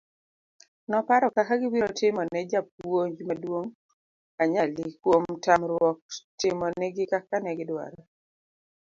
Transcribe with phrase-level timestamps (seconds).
[0.91, 3.73] noparo kaka gibiro timone japuonj maduong'
[4.41, 5.99] anyali kuom tamruok
[6.39, 8.01] timo nigi kaka negidwaro